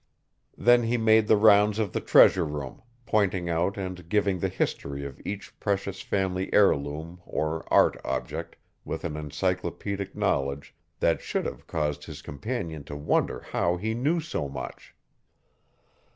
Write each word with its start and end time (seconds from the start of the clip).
Then 0.57 0.81
he 0.81 0.97
made 0.97 1.27
the 1.27 1.37
rounds 1.37 1.77
of 1.77 1.93
the 1.93 1.99
treasure 2.01 2.43
room, 2.47 2.81
pointing 3.05 3.49
out 3.51 3.77
and 3.77 4.09
giving 4.09 4.39
the 4.39 4.49
history 4.49 5.05
of 5.05 5.21
each 5.23 5.59
precious 5.59 6.01
family 6.01 6.51
heirloom 6.51 7.21
or 7.23 7.71
art 7.71 8.01
object 8.03 8.55
with 8.83 9.03
an 9.03 9.15
encyclopedic 9.15 10.15
knowledge 10.15 10.73
that 11.01 11.21
should 11.21 11.45
have 11.45 11.67
caused 11.67 12.05
his 12.05 12.23
companion 12.23 12.83
to 12.85 12.95
wonder 12.95 13.41
how 13.51 13.77
he 13.77 13.93
knew 13.93 14.19
so 14.19 14.49
much. 14.49 14.95